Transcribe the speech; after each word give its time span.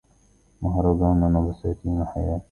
مهرجاناً... 0.61 1.37
وبساتين 1.39 2.05
حياة! 2.05 2.39